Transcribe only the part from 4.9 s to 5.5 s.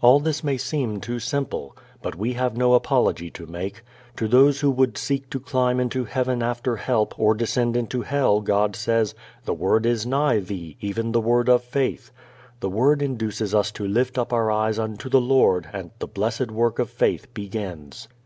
seek to